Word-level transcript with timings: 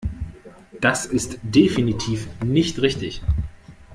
Das 0.79 1.05
ist 1.05 1.37
definitiv 1.43 2.27
nicht 2.43 2.81
richtig. 2.81 3.21